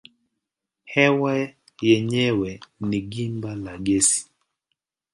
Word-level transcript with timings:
Hewa 0.93 1.33
yenyewe 1.85 2.51
ni 2.87 2.99
gimba 3.11 3.51
la 3.63 3.73
gesi. 3.85 4.21